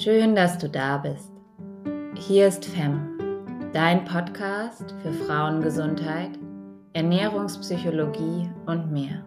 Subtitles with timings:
[0.00, 1.32] Schön, dass du da bist.
[2.14, 3.18] Hier ist FEM,
[3.72, 6.38] dein Podcast für Frauengesundheit,
[6.92, 9.24] Ernährungspsychologie und mehr.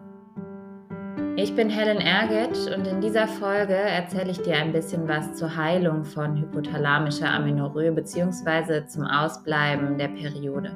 [1.36, 5.54] Ich bin Helen Erget und in dieser Folge erzähle ich dir ein bisschen was zur
[5.54, 8.86] Heilung von hypothalamischer Amenorrhoe bzw.
[8.86, 10.74] zum Ausbleiben der Periode.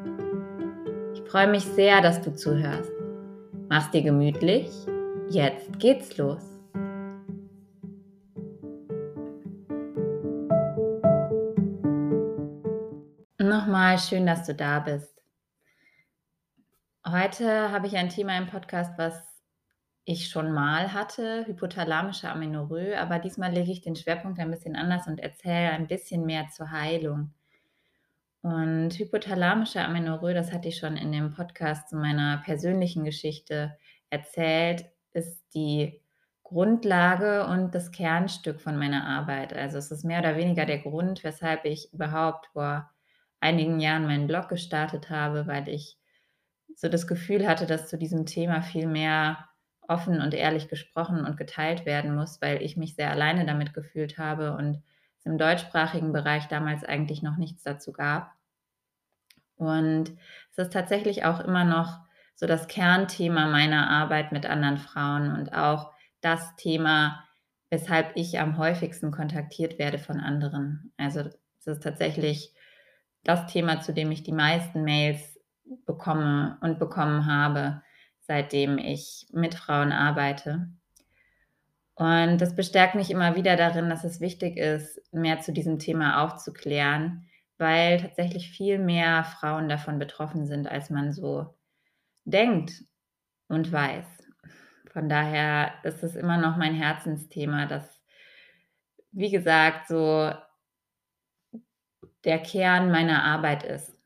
[1.14, 2.92] Ich freue mich sehr, dass du zuhörst.
[3.70, 4.68] Mach's dir gemütlich.
[5.30, 6.55] Jetzt geht's los.
[13.46, 15.22] Nochmal schön, dass du da bist.
[17.06, 19.22] Heute habe ich ein Thema im Podcast, was
[20.04, 25.06] ich schon mal hatte, hypothalamische Amenorrhoe, aber diesmal lege ich den Schwerpunkt ein bisschen anders
[25.06, 27.34] und erzähle ein bisschen mehr zur Heilung.
[28.42, 33.78] Und hypothalamische Amenorrhoe, das hatte ich schon in dem Podcast zu meiner persönlichen Geschichte
[34.10, 36.02] erzählt, ist die
[36.42, 39.52] Grundlage und das Kernstück von meiner Arbeit.
[39.52, 42.90] Also es ist mehr oder weniger der Grund, weshalb ich überhaupt vor
[43.40, 45.98] einigen Jahren meinen Blog gestartet habe, weil ich
[46.74, 49.48] so das Gefühl hatte, dass zu diesem Thema viel mehr
[49.88, 54.18] offen und ehrlich gesprochen und geteilt werden muss, weil ich mich sehr alleine damit gefühlt
[54.18, 54.82] habe und
[55.18, 58.32] es im deutschsprachigen Bereich damals eigentlich noch nichts dazu gab.
[59.56, 60.12] Und
[60.52, 62.00] es ist tatsächlich auch immer noch
[62.34, 67.24] so das Kernthema meiner Arbeit mit anderen Frauen und auch das Thema,
[67.70, 70.92] weshalb ich am häufigsten kontaktiert werde von anderen.
[70.98, 71.20] Also
[71.58, 72.52] es ist tatsächlich
[73.26, 75.38] das Thema, zu dem ich die meisten Mails
[75.84, 77.82] bekomme und bekommen habe,
[78.20, 80.68] seitdem ich mit Frauen arbeite.
[81.94, 86.22] Und das bestärkt mich immer wieder darin, dass es wichtig ist, mehr zu diesem Thema
[86.22, 87.26] aufzuklären,
[87.58, 91.54] weil tatsächlich viel mehr Frauen davon betroffen sind, als man so
[92.24, 92.84] denkt
[93.48, 94.04] und weiß.
[94.92, 98.02] Von daher ist es immer noch mein Herzensthema, dass,
[99.12, 100.32] wie gesagt, so
[102.24, 103.96] der Kern meiner Arbeit ist.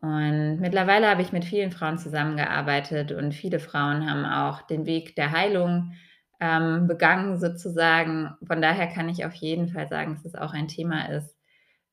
[0.00, 5.14] Und mittlerweile habe ich mit vielen Frauen zusammengearbeitet und viele Frauen haben auch den Weg
[5.14, 5.92] der Heilung
[6.40, 8.34] ähm, begangen sozusagen.
[8.44, 11.36] Von daher kann ich auf jeden Fall sagen, dass es auch ein Thema ist,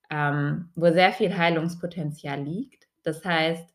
[0.09, 2.87] ähm, wo sehr viel Heilungspotenzial liegt.
[3.03, 3.69] Das heißt,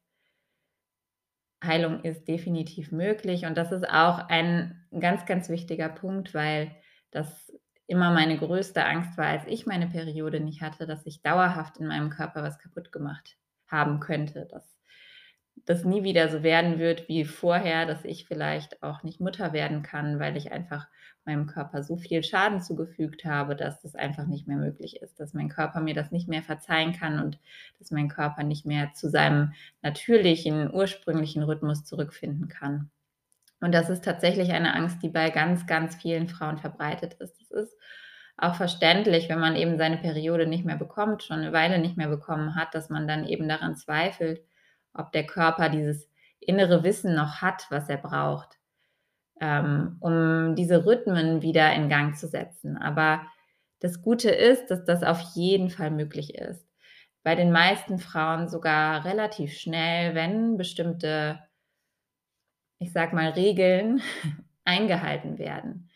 [1.65, 6.75] Heilung ist definitiv möglich und das ist auch ein ganz, ganz wichtiger Punkt, weil
[7.13, 7.53] das
[7.87, 11.87] immer meine größte Angst war, als ich meine Periode nicht hatte, dass ich dauerhaft in
[11.87, 13.37] meinem Körper was kaputt gemacht
[13.67, 14.75] haben könnte, dass
[15.67, 19.83] das nie wieder so werden wird wie vorher, dass ich vielleicht auch nicht Mutter werden
[19.83, 20.89] kann, weil ich einfach
[21.25, 25.33] meinem Körper so viel Schaden zugefügt habe, dass das einfach nicht mehr möglich ist, dass
[25.33, 27.39] mein Körper mir das nicht mehr verzeihen kann und
[27.79, 32.91] dass mein Körper nicht mehr zu seinem natürlichen, ursprünglichen Rhythmus zurückfinden kann.
[33.61, 37.41] Und das ist tatsächlich eine Angst, die bei ganz, ganz vielen Frauen verbreitet ist.
[37.41, 37.77] Das ist
[38.37, 42.09] auch verständlich, wenn man eben seine Periode nicht mehr bekommt, schon eine Weile nicht mehr
[42.09, 44.43] bekommen hat, dass man dann eben daran zweifelt,
[44.93, 46.09] ob der Körper dieses
[46.41, 48.59] innere Wissen noch hat, was er braucht,
[49.41, 52.77] ähm, um diese Rhythmen wieder in Gang zu setzen.
[52.77, 53.23] Aber
[53.81, 56.67] das Gute ist, dass das auf jeden Fall möglich ist.
[57.23, 61.39] Bei den meisten Frauen sogar relativ schnell, wenn bestimmte
[62.85, 64.03] ich sag mal, Regeln
[64.65, 65.91] eingehalten werden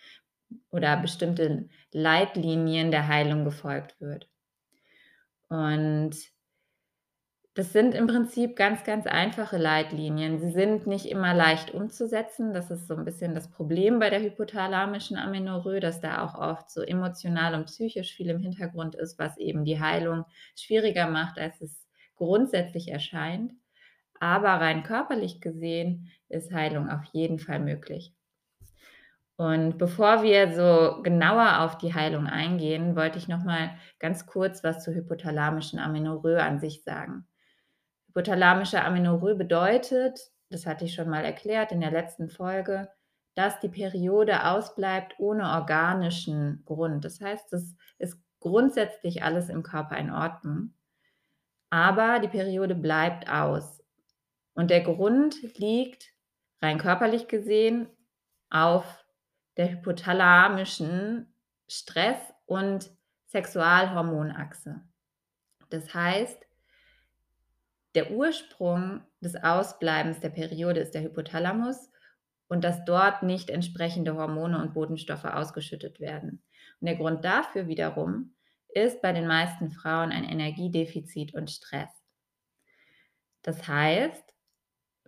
[0.71, 4.29] oder bestimmte Leitlinien der Heilung gefolgt wird.
[5.49, 6.17] Und
[7.55, 10.39] das sind im Prinzip ganz, ganz einfache Leitlinien.
[10.39, 12.55] Sie sind nicht immer leicht umzusetzen.
[12.55, 16.71] Das ist so ein bisschen das Problem bei der hypothalamischen Amenorrhoe, dass da auch oft
[16.71, 20.25] so emotional und psychisch viel im Hintergrund ist, was eben die Heilung
[20.55, 23.53] schwieriger macht, als es grundsätzlich erscheint.
[24.21, 28.15] Aber rein körperlich gesehen ist Heilung auf jeden Fall möglich.
[29.37, 33.71] Und bevor wir so genauer auf die Heilung eingehen, wollte ich noch mal
[34.01, 37.25] ganz kurz was zur hypothalamischen Amenorrhoe an sich sagen.
[38.09, 40.19] Hypothalamische Amenorrhoe bedeutet,
[40.51, 42.89] das hatte ich schon mal erklärt in der letzten Folge,
[43.37, 47.05] dass die Periode ausbleibt ohne organischen Grund.
[47.05, 50.75] Das heißt, es ist grundsätzlich alles im Körper in Ordnung,
[51.71, 53.78] aber die Periode bleibt aus.
[54.59, 56.13] Und der Grund liegt
[56.61, 57.87] rein körperlich gesehen
[58.51, 59.05] auf
[59.57, 61.33] der hypothalamischen
[61.69, 62.91] Stress- und
[63.29, 64.81] Sexualhormonachse.
[65.71, 66.45] Das heißt,
[67.95, 71.93] der Ursprung des Ausbleibens der Periode ist der Hypothalamus
[72.49, 76.43] und dass dort nicht entsprechende Hormone und Botenstoffe ausgeschüttet werden.
[76.81, 78.35] Und der Grund dafür wiederum
[78.71, 81.91] ist bei den meisten Frauen ein Energiedefizit und Stress.
[83.43, 84.35] Das heißt,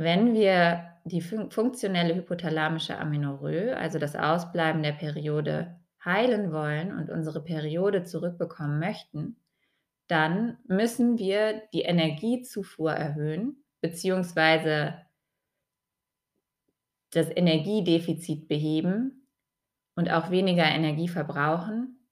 [0.00, 7.44] wenn wir die funktionelle hypothalamische Amenorrhoe, also das Ausbleiben der Periode, heilen wollen und unsere
[7.44, 9.36] Periode zurückbekommen möchten,
[10.06, 14.94] dann müssen wir die Energiezufuhr erhöhen, beziehungsweise
[17.10, 19.28] das Energiedefizit beheben
[19.96, 22.06] und auch weniger Energie verbrauchen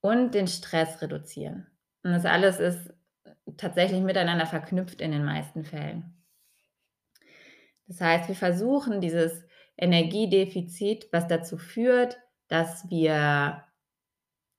[0.00, 1.66] und den Stress reduzieren.
[2.02, 2.94] Und das alles ist
[3.58, 6.15] tatsächlich miteinander verknüpft in den meisten Fällen.
[7.88, 9.44] Das heißt, wir versuchen dieses
[9.76, 12.18] Energiedefizit, was dazu führt,
[12.48, 13.64] dass wir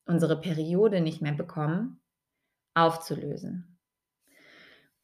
[0.06, 2.01] unsere Periode nicht mehr bekommen,
[2.75, 3.77] aufzulösen.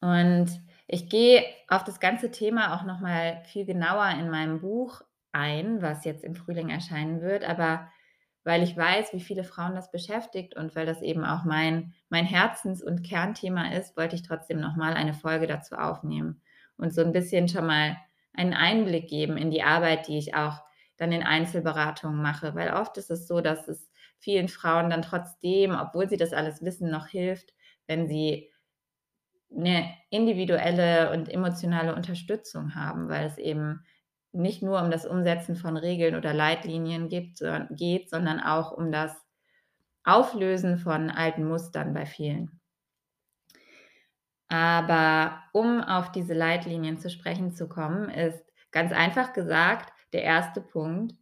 [0.02, 0.48] Und
[0.86, 5.82] ich gehe auf das ganze Thema auch noch mal viel genauer in meinem Buch ein,
[5.82, 7.88] was jetzt im Frühling erscheinen wird, aber
[8.44, 12.26] weil ich weiß, wie viele Frauen das beschäftigt und weil das eben auch mein mein
[12.26, 16.42] Herzens und Kernthema ist, wollte ich trotzdem noch mal eine Folge dazu aufnehmen
[16.76, 17.96] und so 'n bisschen schon mal
[18.34, 20.60] einen Einblick geben in die Arbeit, die ich auch
[20.96, 22.54] dann in Einzelberatungen mache.
[22.54, 26.62] Weil oft ist es so, dass es vielen Frauen dann trotzdem, obwohl sie das alles
[26.62, 27.52] wissen, noch hilft,
[27.86, 28.50] wenn sie
[29.50, 33.84] 'ne individuelle und emotionale Unterstützung haben, weil es eben
[34.32, 37.40] nicht nur um das Umsetzen von Regeln oder Leitlinien gibt
[37.70, 39.16] geht, sondern auch um das
[40.04, 42.60] Auflösen von alten Mustern bei vielen.
[44.54, 48.40] Aber um auf diese Leitlinien zu sprechen zu kommen, ist
[48.70, 51.16] ganz einfach gesagt der erste Punkt,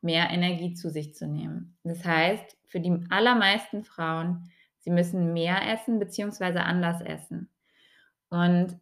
[0.00, 1.78] mehr Energie zu sich zu nehmen.
[1.84, 4.50] Das heißt, für die allermeisten Frauen,
[4.80, 7.50] sie müssen mehr essen beziehungsweise anders essen.
[8.30, 8.80] Und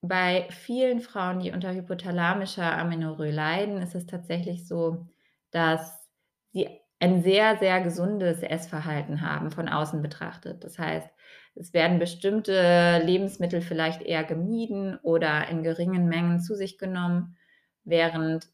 [0.00, 5.06] bei vielen Frauen, die unter hypothalamischer Amenorrhoe leiden, ist es tatsächlich so,
[5.50, 6.08] dass
[6.52, 6.70] sie
[7.00, 10.64] ein sehr, sehr gesundes Essverhalten haben von außen betrachtet.
[10.64, 11.10] Das heißt,
[11.54, 17.36] es werden bestimmte Lebensmittel vielleicht eher gemieden oder in geringen Mengen zu sich genommen,
[17.84, 18.48] während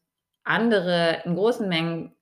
[0.45, 2.15] andere in großen Mengen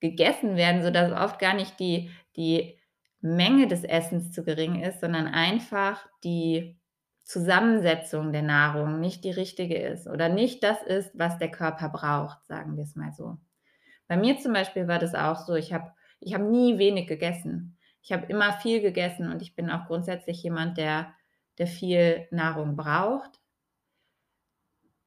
[0.00, 2.78] gegessen werden, sodass oft gar nicht die die
[3.20, 6.78] Menge des Essens zu gering ist, sondern einfach die
[7.22, 12.44] Zusammensetzung der Nahrung nicht die richtige ist oder nicht das ist, was der Körper braucht,
[12.46, 13.38] sagen wir's mal so.
[14.08, 17.78] Bei mir zum Beispiel war das auch so, ich habe ich habe nie wenig gegessen.
[18.04, 21.14] Ich habe immer viel gegessen und ich bin auch grundsätzlich jemand, der
[21.58, 23.40] der viel Nahrung braucht.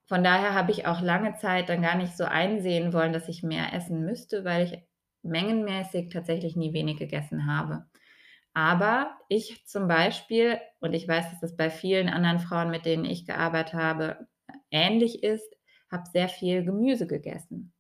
[0.07, 3.43] Von daher habe ich auch lange Zeit dann gar nicht so einsehen wollen, dass ich
[3.43, 4.79] mehr essen müsste, weil ich
[5.21, 7.85] mengenmäßig tatsächlich nie wenig gegessen habe.
[8.53, 13.05] Aber ich zum Beispiel und ich weiß, dass das bei vielen anderen Frauen, mit denen
[13.05, 14.27] ich gearbeitet habe,
[14.71, 15.53] ähnlich ist,
[15.91, 17.73] habe sehr viel Gemüse gegessen.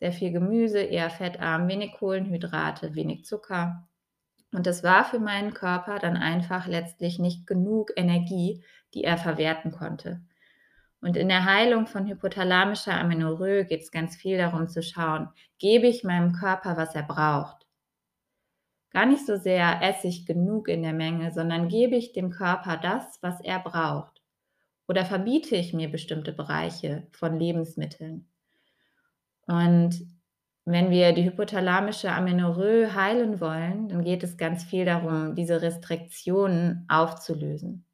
[0.00, 3.88] Sehr viel Gemüse, eher fettarm, wenig Kohlenhydrate, wenig Zucker.
[4.52, 8.62] Und das war für meinen Körper dann einfach letztlich nicht genug Energie,
[8.94, 10.20] die er verwerten konnte.
[11.00, 15.28] Und in der Heilung von hypothalamischer Amenorrhoe geht's ganz viel darum zu schauen:
[15.58, 17.66] Gebe ich meinem Körper, was er braucht?
[18.90, 22.76] Gar nicht so sehr esse ich genug in der Menge, sondern gebe ich dem Körper
[22.76, 24.22] das, was er braucht?
[24.86, 28.28] Oder verbiete ich mir bestimmte Bereiche von Lebensmitteln?
[29.46, 30.06] Und
[30.64, 36.86] wenn wir die hypothalamische Amenorrhoe heilen wollen, dann geht es ganz viel darum, diese Restriktionen
[36.88, 37.86] aufzulösen,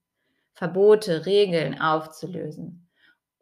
[0.55, 2.89] Verbote, Regeln aufzulösen.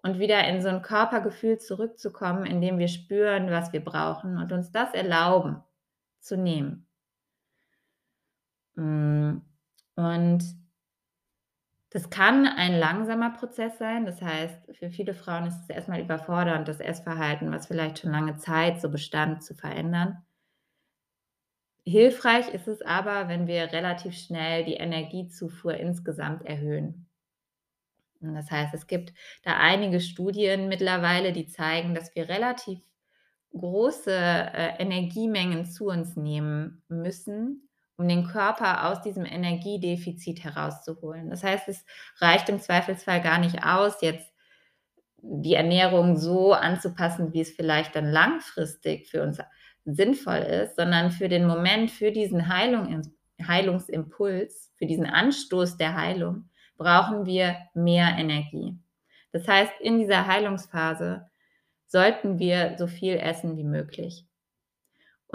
[0.03, 4.53] Und wieder in so 'n Körpergefühl zurückzukommen, in dem wir spüren, was wir brauchen und
[4.53, 5.63] uns das erlauben
[6.21, 6.87] zu nehmen.
[8.77, 9.41] Hm,
[9.97, 10.45] und
[11.91, 14.07] das kann ein langsamer Prozess sein.
[14.07, 18.11] Das heißt, für viele Frauen ist es erst mal überfordernd, das Essverhalten, was vielleicht schon
[18.11, 20.25] lange Zeit so bestand, zu verändern.
[21.85, 27.07] Hilfreich ist es aber, wenn wir relativ schnell die Energiezufuhr insgesamt erhöhen.
[28.21, 29.13] Hm, das heißt, es gibt
[29.45, 32.81] da einige Studien mittlerweile, die zeigen, dass wir relativ
[33.53, 37.66] große, äh, Energiemengen zu uns nehmen müssen,
[37.97, 41.31] um den Körper aus diesem Energiedefizit herauszuholen.
[41.31, 41.85] Das heißt, es
[42.19, 44.33] reicht im Zweifelsfall gar nicht aus, jetzt
[45.23, 49.39] die Ernährung so anzupassen, wie es vielleicht dann langfristig für uns
[49.85, 53.03] sinnvoll ist, sondern für den Moment, für diesen Heilung
[53.45, 58.79] Heilungsimpuls, für diesen Anstoß der Heilung brauchen wir mehr Energie.
[59.33, 61.29] Das heißt, in dieser Heilungsphase
[61.87, 64.27] sollten wir so viel essen wie möglich.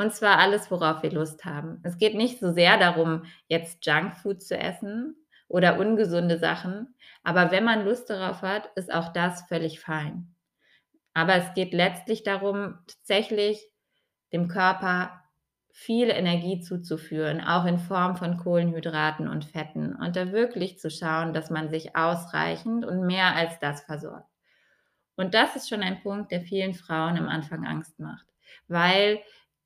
[0.02, 1.80] Und zwar alles, worauf wir Lust haben.
[1.84, 5.16] Es geht nicht so sehr darum, jetzt Junkfood zu essen
[5.48, 10.34] oder ungesunde Sachen, aber wenn man Lust darauf hat, ist auch das völlig fein.
[11.14, 13.70] Aber es geht letztlich darum, tatsächlich
[14.34, 15.22] dem Körper
[15.72, 21.32] viel Energie zuzuführen, auch in Form von Kohlenhydraten und Fetten und da wirklich zu schauen,
[21.32, 24.32] dass man sich ausreichend und mehr als das versorgt.
[25.16, 28.26] Und das ist schon ein Punkt, der vielen Frauen am Anfang Angst macht,
[28.68, 29.20] weil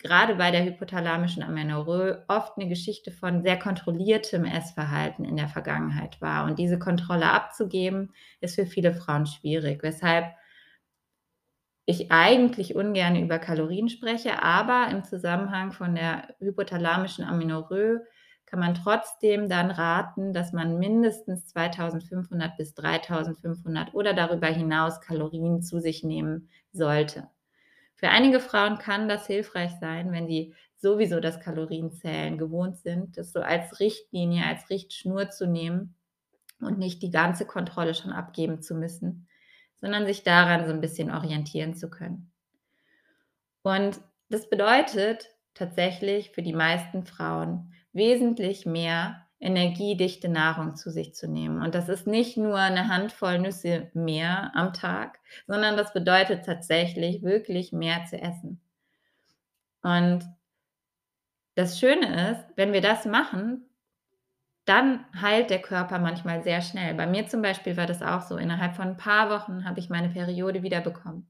[0.06, 6.22] grade bei der hypothalamischen Amenorrhoe oft 'ne Geschichte von sehr kontrolliertem Essverhalten in der Vergangenheit
[6.22, 6.46] war.
[6.46, 10.26] Und diese Kontrolle abzugeben, ist für viele Frauen schwierig, weshalb
[11.88, 18.02] ich eigentlich ungerne über Kalorien spreche, aber im Zusammenhang von der hypothalamischen Amenorrhoe
[18.48, 25.62] kann man trotzdem dann raten, dass man mindestens 2.500 bis 3.500 oder darüber hinaus Kalorien
[25.62, 27.28] zu sich nehmen sollte.
[28.06, 33.32] Für einige Frauen kann das hilfreich sein, wenn sie sowieso das Kalorienzählen gewohnt sind, das
[33.32, 35.96] so als Richtlinie, als Richtschnur zu nehmen
[36.62, 39.28] und nicht die ganze Kontrolle schon abgeben zu müssen,
[39.82, 42.32] sondern sich daran so 'n bisschen orientieren zu können.
[43.64, 51.28] Und das bedeutet tatsächlich für die meisten Frauen wesentlich mehr energiedichte Nahrung zu sich zu
[51.30, 51.62] nehmen.
[51.62, 57.24] Und das ist nicht nur 'ne Handvoll Nüsse mehr am Tag, sondern das bedeutet tatsächlich
[57.24, 58.62] wirklich mehr zu essen.
[59.84, 60.26] Und
[61.56, 63.70] das Schöne ist, wenn wir das machen,
[64.66, 66.94] dann heilt der Körper manchmal sehr schnell.
[66.96, 68.38] Bei mir zum Beispiel war das auch so.
[68.38, 71.28] Innerhalb von 'n paar Wochen habe ich meine Periode wiederbekommen.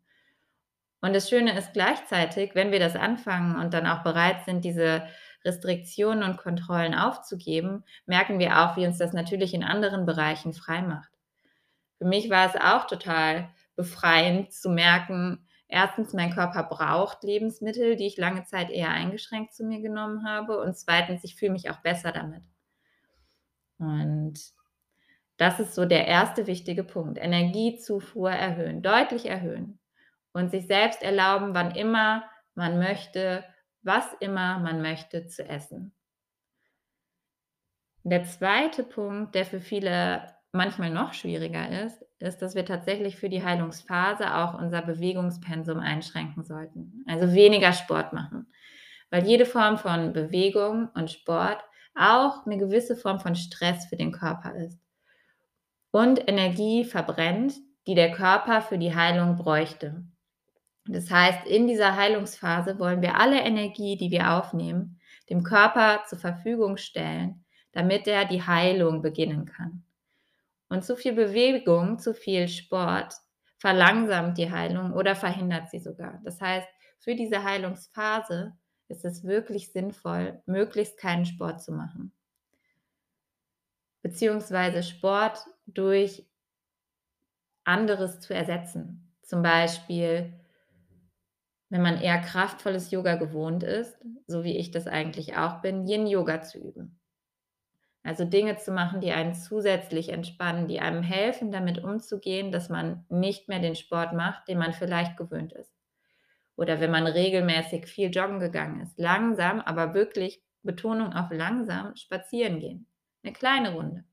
[1.04, 5.04] Und das Schöne ist gleichzeitig, wenn wir das anfangen und dann auch bereit sind, diese
[5.46, 10.82] Restriktionen und Kontrollen aufzugeben, merken wir auch, wie uns das natürlich in anderen Bereichen frei
[10.82, 11.12] macht.
[11.98, 16.14] Für mich war es auch total befreiend zu merken, 1.
[16.14, 20.78] mein Körper braucht Lebensmittel, die ich lange Zeit eher eingeschränkt zu mir genommen habe und
[20.78, 21.20] 2.
[21.24, 22.44] ich fühle mich auch besser damit.
[23.78, 24.40] Und
[25.38, 26.48] das ist so der 1.
[26.48, 27.18] wichtige Punkt.
[27.18, 29.80] Energiezufuhr erhöhen, deutlich erhöhen
[30.34, 32.24] und sich selbst erlauben, wann immer
[32.54, 33.44] man möchte,
[33.86, 35.92] was immer man möchte, zu essen.
[38.08, 38.84] Der 2.
[38.84, 44.36] Punkt, der für viele manchmal noch schwieriger ist, ist, dass wir tatsächlich für die Heilungsphase
[44.36, 48.46] auch unser Bewegungspensum einschränken sollten, also weniger Sport machen,
[49.10, 51.64] weil jede Form von Bewegung und Sport
[51.96, 54.78] auch 'ne gewisse Form von Stress für den Körper ist
[55.94, 57.54] und Energie verbrennt,
[57.88, 60.04] die der Körper für die Heilung bräuchte.
[60.88, 65.00] Das heißt, in dieser Heilungsphase wollen wir alle Energie, die wir aufnehmen,
[65.30, 69.84] dem Körper zur Verfügung stellen, damit er die Heilung beginnen kann.
[70.70, 73.14] Und zu viel Bewegung, zu viel Sport
[73.58, 76.20] verlangsamt die Heilung oder verhindert sie sogar.
[76.24, 76.68] Das heißt,
[77.00, 78.54] für diese Heilungsphase
[78.88, 82.12] ist es wirklich sinnvoll, möglichst keinen Sport zu machen.
[84.02, 86.26] Beziehungsweise Sport durch
[87.64, 89.12] anderes zu ersetzen.
[89.24, 90.32] Zum Beispiel,
[91.76, 96.42] wenn man eher kraftvolles Yoga gewohnt ist, so wie ich das eigentlich auch bin, Yin-Yoga
[96.42, 97.00] zu üben.
[98.04, 103.06] Also Dinge zu machen, die einen zusätzlich entspannen, die einem helfen, damit umzugehen, dass man
[103.10, 105.74] nicht mehr den Sport macht, den man vielleicht gewöhnt ist.
[106.58, 112.60] Oder wenn man regelmäßig viel joggen gegangen ist, langsam, aber wirklich Betonung auf langsam spazieren
[112.60, 112.88] gehen,
[113.24, 114.06] 'ne kleine Runde.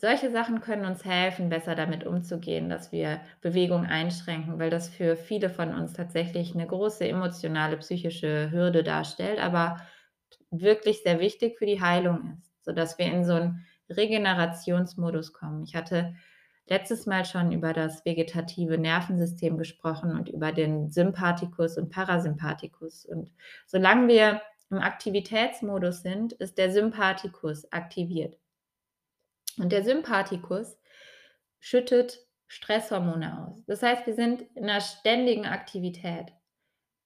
[0.00, 5.16] Solche Sachen können uns helfen, besser damit umzugehen, dass wir Bewegung einschränken, weil das für
[5.16, 9.78] viele von uns tatsächlich 'ne große emotionale, psychische Hürde darstellt, aber
[10.52, 15.64] wirklich sehr wichtig für die Heilung ist, sodass wir in so 'n Regenerationsmodus kommen.
[15.64, 16.14] Ich hatte
[16.68, 23.04] letztes Mal schon über das vegetative Nervensystem gesprochen und über den Sympathikus und Parasympathikus.
[23.04, 23.32] Und
[23.66, 28.38] solange wir im Aktivitätsmodus sind, ist der Sympathikus aktiviert.
[29.58, 30.78] Und der Sympathikus
[31.60, 33.64] schüttet Stresshormone aus.
[33.66, 36.32] Das heißt, wir sind in 'ner ständigen Aktivität,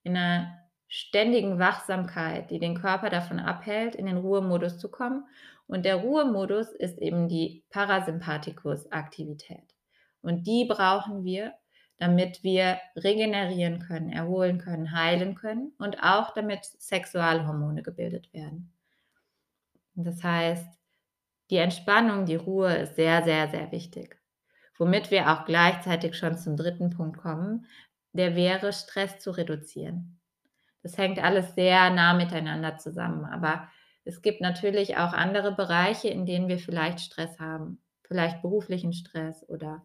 [0.05, 5.27] in 'ner ständigen Wachsamkeit, die den Körper davon abhält, in den Ruhemodus zu kommen.
[5.67, 9.75] Und der Ruhemodus ist eben die Parasympathikus-Aktivität.
[10.21, 11.55] Und die brauchen wir,
[11.99, 18.73] damit wir regenerieren können, erholen können, heilen können und auch damit Sexualhormone gebildet werden.
[19.95, 20.67] Das heißt,
[21.53, 24.19] die Entspannung, die Ruhe ist sehr, sehr, sehr wichtig.
[24.79, 26.89] Womit wir auch gleichzeitig schon zum 3.
[26.89, 27.67] Punkt kommen,
[28.15, 30.19] der wäre, Stress zu reduzieren.
[30.83, 33.69] Das hängt alles sehr nah miteinander zusammen, aber
[34.05, 39.47] es gibt natürlich auch andere Bereiche, in denen wir vielleicht Stress haben, vielleicht beruflichen Stress
[39.47, 39.83] oder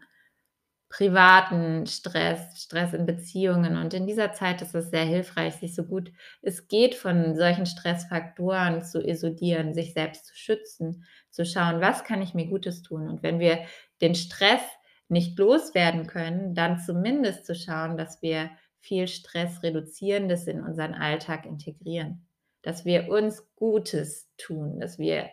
[0.90, 3.76] privaten Stress, Stress in Beziehungen.
[3.76, 7.66] Und in dieser Zeit ist es sehr hilfreich, sich so gut es geht von solchen
[7.66, 11.06] Stressfaktoren zu isolieren, sich selbst zu schützen,
[11.38, 13.60] zu schauen: „Was kann ich mir Gutes tun?“ Und wenn wir
[14.02, 14.62] den Stress
[15.08, 22.28] nicht loswerden können, dann zumindest zu schauen, dass wir viel Stressreduzierendes in unseren Alltag integrieren,
[22.64, 25.30] dass wir uns Gutes tun, dass wir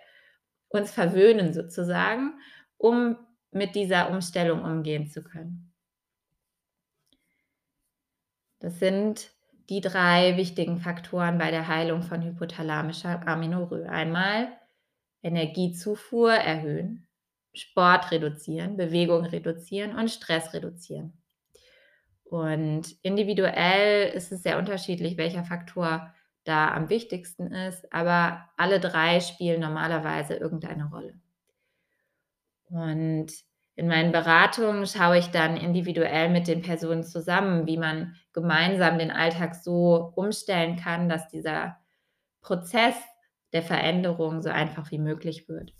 [0.68, 2.38] uns verwöhnen sozusagen,
[2.76, 3.16] um
[3.50, 5.72] mit dieser Umstellung umgehen zu können.
[8.58, 9.30] Das sind
[9.68, 13.88] die drei wichtigen Faktoren bei der Heilung von hypothalamischer Amenorrhoe.
[13.88, 14.48] Einmal
[15.24, 17.08] Energiezufuhr erhöhen,
[17.54, 21.14] Sport reduzieren, Bewegung reduzieren und Stress reduzieren.
[22.24, 26.12] Und individuell ist es sehr unterschiedlich, welcher Faktor
[26.44, 31.14] da am wichtigsten ist, aber alle drei spielen normalerweise irgendeine Rolle.
[32.68, 33.32] Und
[33.76, 39.10] in meinen Beratungen schaue ich dann individuell mit den Personen zusammen, wie man gemeinsam den
[39.10, 41.78] Alltag so umstellen kann, dass dieser
[42.40, 42.94] Prozess
[43.54, 45.72] der Veränderung so einfach wie möglich wird.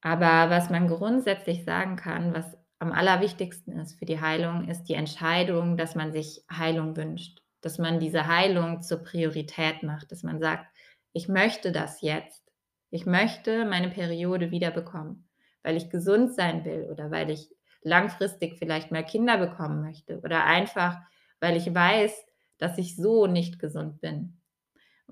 [0.00, 4.94] Aber was man grundsätzlich sagen kann, was am allerwichtigsten ist für die Heilung, ist die
[4.94, 10.40] Entscheidung, dass man sich Heilung wünscht, dass man diese Heilung zur Priorität macht, dass man
[10.40, 10.66] sagt,
[11.12, 12.42] ich möchte das jetzt.
[12.90, 15.28] Ich möchte meine Periode wiederbekommen
[15.62, 17.48] weil ich gesund sein will oder weil ich
[17.82, 20.98] langfristig vielleicht mehr Kinder bekommen möchte oder einfach,
[21.40, 22.12] weil ich weiß,
[22.58, 24.40] dass ich so nicht gesund bin.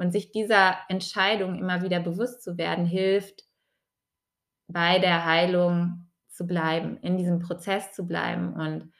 [0.00, 3.44] Und sich dieser Entscheidung immer wieder bewusst zu werden, hilft,
[4.66, 8.90] bei der Heilung zu bleiben, in diesem Prozess zu bleiben und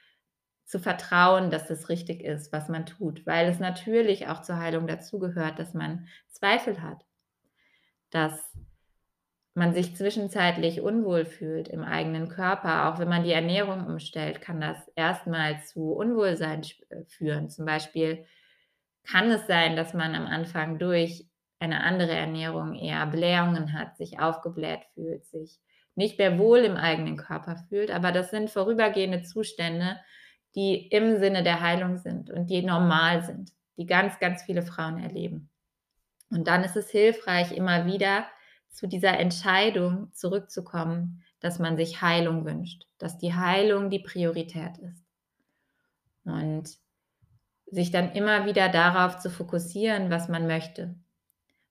[0.63, 4.85] zu vertrauen, dass es richtig ist, was man tut, weil es natürlich auch zur Heilung
[4.85, 7.03] dazugehört, dass man Zweifel hat,
[8.11, 8.55] dass
[9.55, 14.61] man sich zwischenzeitlich unwohl fühlt im eigenen Körper, auch wenn man die Ernährung umstellt, kann
[14.61, 16.61] das erstmal zu Unwohlsein
[17.07, 17.49] führen.
[17.49, 18.23] Zum Beispiel
[19.03, 21.25] kann es sein, dass man am Anfang durch
[21.59, 25.59] eine andere Ernährung eher Blähungen hat, sich aufgebläht fühlt, sich
[25.95, 27.91] nicht mehr wohl im eigenen Körper fühlt.
[27.91, 29.97] Aber das sind vorübergehende Zustände,
[30.55, 34.99] die im Sinne der Heilung sind und die normal sind, die ganz, ganz viele Frauen
[34.99, 35.49] erleben.
[36.29, 38.25] Und dann ist es hilfreich, immer wieder
[38.69, 45.03] zu dieser Entscheidung zurückzukommen, dass man sich Heilung wünscht, dass die Heilung die Priorität ist.
[46.23, 46.77] Und
[47.71, 50.95] sich dann immer wieder darauf zu fokussieren, was man möchte,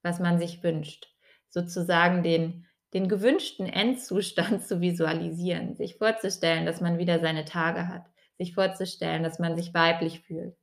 [0.02, 1.14] was man sich wünscht.
[1.50, 8.06] Sozusagen den, den gewünschten Endzustand zu visualisieren, sich vorzustellen, dass man wieder seine Tage hat,
[8.38, 10.56] sich vorzustellen, dass man sich weiblich fühlt.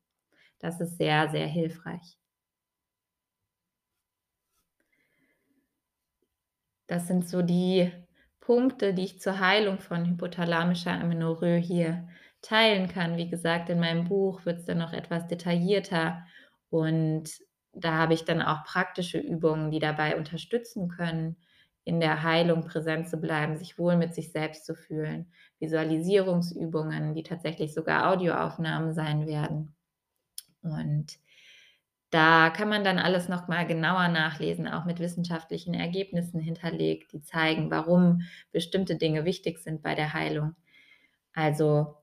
[0.60, 2.18] Das ist sehr, sehr hilfreich.
[6.88, 7.92] Das sind so die
[8.40, 12.08] Punkte, die ich zur Heilung von hypothalamischer Amenorrhoe hier
[12.42, 13.18] teilen kann.
[13.18, 16.26] Wie gesagt, in meinem Buch wird es dann noch etwas detaillierter
[16.70, 17.30] und
[17.74, 21.38] da habe ich dann auch praktische Übungen, die dabei unterstützen können,
[21.84, 25.32] in der Heilung präsent zu bleiben, sich wohl mit sich selbst zu fühlen.
[25.60, 29.76] Visualisierungsübungen, die tatsächlich sogar Audioaufnahmen sein werden.
[30.62, 31.18] Und
[32.10, 37.22] da kann man dann alles noch mal genauer nachlesen, auch mit wissenschaftlichen Ergebnissen hinterlegt, die
[37.22, 38.22] zeigen, warum
[38.52, 40.56] bestimmte Dinge wichtig sind bei der Heilung.
[41.34, 41.98] Also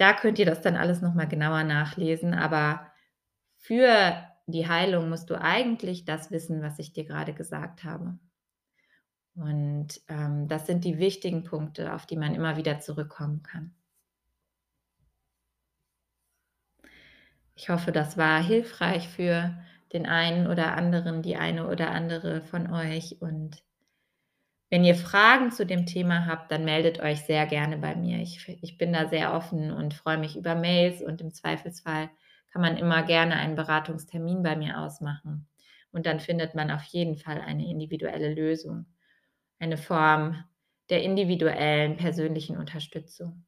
[0.00, 2.90] da könnt ihr das dann alles noch mal genauer nachlesen, aber
[3.58, 8.18] für die Heilung musst du eigentlich das wissen, was ich dir gerade gesagt habe.
[9.34, 13.74] Und ähm, das sind die wichtigen Punkte, auf die man immer wieder zurückkommen kann.
[17.54, 19.54] Ich hoffe, das war hilfreich für
[19.92, 23.20] den einen oder anderen, die eine oder andere von euch.
[23.20, 23.62] Und
[24.70, 28.18] wenn ihr Fragen zu dem Thema habt, dann meldet euch sehr gerne bei mir.
[28.20, 32.08] Ich, ich bin da sehr offen und freue mich über Mails und im Zweifelsfall
[32.52, 35.48] kann man immer gerne einen Beratungstermin bei mir ausmachen.
[35.92, 38.86] Und dann findet man auf jeden Fall eine individuelle Lösung,
[39.58, 40.44] eine Form
[40.88, 43.44] der individuellen persönlichen Unterstützung.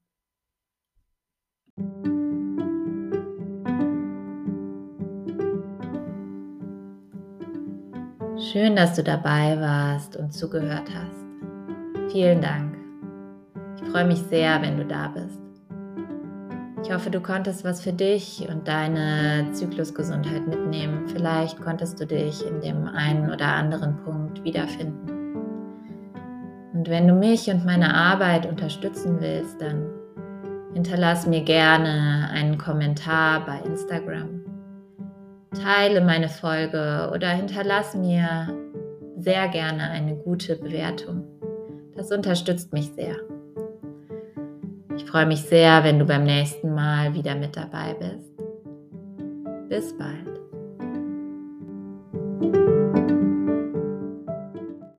[8.50, 12.10] Schön, dass du dabei warst und zugehört hast.
[12.10, 12.76] Vielen Dank.
[13.76, 15.38] Ich freue mich sehr, wenn du da bist.
[16.82, 21.06] Ich hoffe, du konntest was für dich und deine Zyklusgesundheit mitnehmen.
[21.06, 25.36] Vielleicht konntest du dich in dem einen oder anderen Punkt wiederfinden.
[26.74, 29.88] Und wenn du mich und meine Arbeit unterstützen willst, dann
[30.74, 34.41] hinterlass mir gerne einen Kommentar bei Instagram
[35.60, 38.48] teile meine Folge oder hinterlass mir
[39.16, 41.24] sehr gerne eine gute Bewertung.
[41.94, 43.16] Das unterstützt mich sehr.
[44.96, 48.32] Ich freue mich sehr, wenn du beim nächsten Mal wieder mit dabei bist.
[49.68, 50.31] Bis bald.